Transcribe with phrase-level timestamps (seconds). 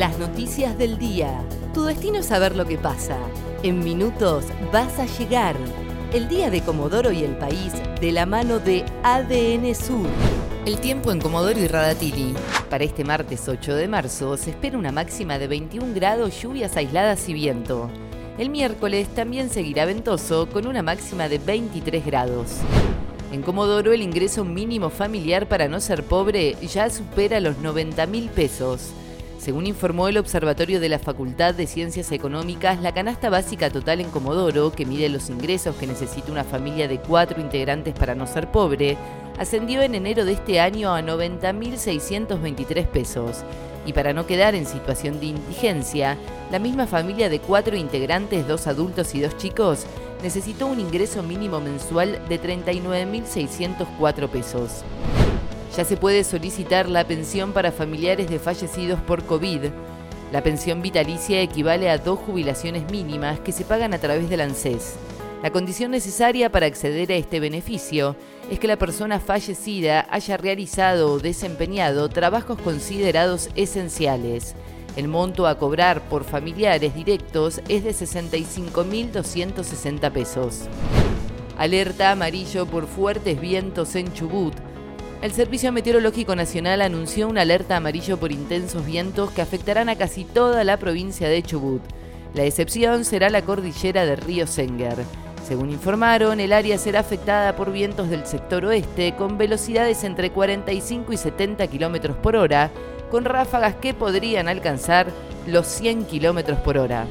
[0.00, 1.44] Las noticias del día.
[1.74, 3.18] Tu destino es saber lo que pasa.
[3.62, 5.54] En minutos vas a llegar.
[6.14, 10.06] El día de Comodoro y el país de la mano de ADN Sur.
[10.64, 12.34] El tiempo en Comodoro y Radatili.
[12.70, 17.28] Para este martes 8 de marzo se espera una máxima de 21 grados, lluvias aisladas
[17.28, 17.90] y viento.
[18.38, 22.56] El miércoles también seguirá ventoso con una máxima de 23 grados.
[23.32, 28.30] En Comodoro el ingreso mínimo familiar para no ser pobre ya supera los 90 mil
[28.30, 28.94] pesos.
[29.40, 34.10] Según informó el Observatorio de la Facultad de Ciencias Económicas, la canasta básica total en
[34.10, 38.52] Comodoro, que mide los ingresos que necesita una familia de cuatro integrantes para no ser
[38.52, 38.98] pobre,
[39.38, 43.38] ascendió en enero de este año a 90.623 pesos.
[43.86, 46.18] Y para no quedar en situación de indigencia,
[46.52, 49.86] la misma familia de cuatro integrantes, dos adultos y dos chicos,
[50.22, 54.84] necesitó un ingreso mínimo mensual de 39.604 pesos.
[55.76, 59.66] Ya se puede solicitar la pensión para familiares de fallecidos por COVID.
[60.32, 64.96] La pensión vitalicia equivale a dos jubilaciones mínimas que se pagan a través del ANSES.
[65.42, 68.14] La condición necesaria para acceder a este beneficio
[68.50, 74.54] es que la persona fallecida haya realizado o desempeñado trabajos considerados esenciales.
[74.96, 80.62] El monto a cobrar por familiares directos es de 65.260 pesos.
[81.56, 84.52] Alerta amarillo por fuertes vientos en Chubut.
[85.22, 90.24] El Servicio Meteorológico Nacional anunció una alerta amarillo por intensos vientos que afectarán a casi
[90.24, 91.82] toda la provincia de Chubut.
[92.32, 94.96] La excepción será la cordillera de Río Senger.
[95.46, 101.12] Según informaron, el área será afectada por vientos del sector oeste con velocidades entre 45
[101.12, 102.70] y 70 km por hora,
[103.10, 105.08] con ráfagas que podrían alcanzar
[105.46, 107.06] los 100 km por hora.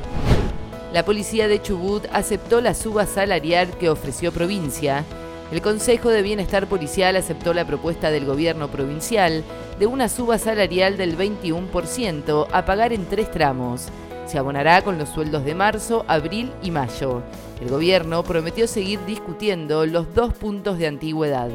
[0.93, 5.05] La policía de Chubut aceptó la suba salarial que ofreció provincia.
[5.51, 9.43] El Consejo de Bienestar Policial aceptó la propuesta del gobierno provincial
[9.79, 13.87] de una suba salarial del 21% a pagar en tres tramos.
[14.27, 17.23] Se abonará con los sueldos de marzo, abril y mayo.
[17.59, 21.49] El gobierno prometió seguir discutiendo los dos puntos de antigüedad.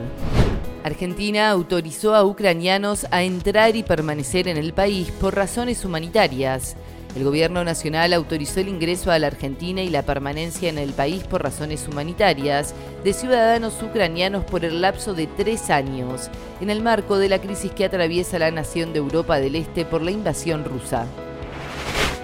[0.83, 6.75] Argentina autorizó a ucranianos a entrar y permanecer en el país por razones humanitarias.
[7.17, 11.23] El gobierno nacional autorizó el ingreso a la Argentina y la permanencia en el país
[11.23, 16.29] por razones humanitarias de ciudadanos ucranianos por el lapso de tres años,
[16.61, 20.03] en el marco de la crisis que atraviesa la nación de Europa del Este por
[20.03, 21.07] la invasión rusa.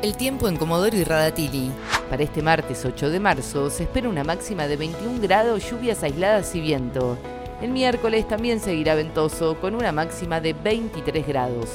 [0.02, 1.70] El tiempo en Comodoro y Radatili.
[2.08, 6.52] Para este martes 8 de marzo se espera una máxima de 21 grados, lluvias aisladas
[6.56, 7.16] y viento.
[7.62, 11.68] El miércoles también seguirá ventoso con una máxima de 23 grados.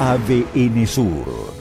[0.00, 1.49] ADN Sur,